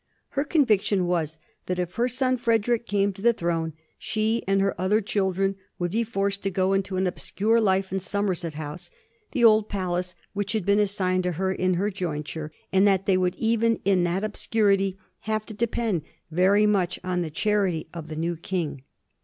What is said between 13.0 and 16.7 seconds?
they would even in that obscurity have to depend very